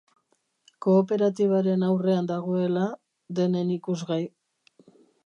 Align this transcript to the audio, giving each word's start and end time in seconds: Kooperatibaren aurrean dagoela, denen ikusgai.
Kooperatibaren 0.85 1.85
aurrean 1.87 2.29
dagoela, 2.31 2.87
denen 3.41 3.71
ikusgai. 3.77 4.21